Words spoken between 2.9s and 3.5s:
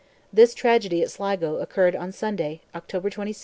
26th, 1645.